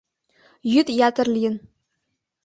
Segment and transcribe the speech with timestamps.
[0.71, 1.55] Йӱд ятыр лийын.